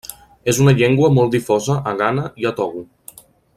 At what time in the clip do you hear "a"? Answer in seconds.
1.91-1.95, 2.53-2.57